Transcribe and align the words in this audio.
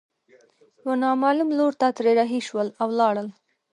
يوه 0.83 0.95
نامعلوم 1.01 1.49
لور 1.59 1.73
ته 1.81 1.87
ترې 1.97 2.11
رهي 2.19 2.39
شول 2.47 2.67
او 2.81 2.87
ولاړل. 2.91 3.27